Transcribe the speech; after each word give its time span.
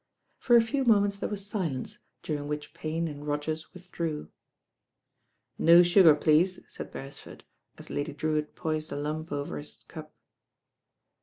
For 0.39 0.55
a 0.55 0.63
few 0.63 0.83
moments 0.83 1.17
there 1.17 1.29
was 1.29 1.45
silence, 1.45 1.99
during 2.23 2.47
which 2.47 2.73
Payne 2.73 3.07
and 3.07 3.27
Rogers 3.27 3.71
withdrew. 3.71 4.29
"No 5.59 5.83
sugar, 5.83 6.15
please," 6.15 6.59
said 6.67 6.89
Beresford, 6.89 7.43
as 7.77 7.91
Lady 7.91 8.11
Drewitt 8.11 8.55
poised 8.55 8.91
a 8.91 8.95
lump 8.95 9.31
over 9.31 9.57
his 9.59 9.83
cup. 9.87 10.11